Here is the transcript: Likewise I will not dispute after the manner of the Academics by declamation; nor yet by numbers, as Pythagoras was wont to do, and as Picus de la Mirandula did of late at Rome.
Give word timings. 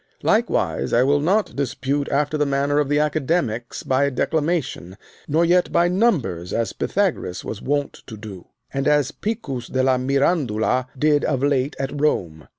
Likewise 0.23 0.93
I 0.93 1.03
will 1.03 1.19
not 1.19 1.55
dispute 1.55 2.09
after 2.09 2.35
the 2.35 2.43
manner 2.47 2.79
of 2.79 2.89
the 2.89 2.97
Academics 2.97 3.83
by 3.83 4.09
declamation; 4.09 4.97
nor 5.27 5.45
yet 5.45 5.71
by 5.71 5.89
numbers, 5.89 6.53
as 6.53 6.73
Pythagoras 6.73 7.45
was 7.45 7.61
wont 7.61 8.01
to 8.07 8.17
do, 8.17 8.47
and 8.73 8.87
as 8.87 9.11
Picus 9.11 9.67
de 9.67 9.83
la 9.83 9.99
Mirandula 9.99 10.87
did 10.97 11.23
of 11.23 11.43
late 11.43 11.75
at 11.77 11.91
Rome. 12.01 12.47